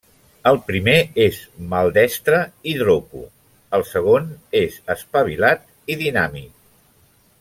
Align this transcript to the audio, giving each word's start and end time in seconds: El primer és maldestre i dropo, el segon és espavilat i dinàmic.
El 0.51 0.55
primer 0.69 0.95
és 1.25 1.41
maldestre 1.73 2.39
i 2.71 2.73
dropo, 2.79 3.21
el 3.79 3.85
segon 3.91 4.27
és 4.63 4.79
espavilat 4.95 5.69
i 5.97 6.01
dinàmic. 6.05 6.51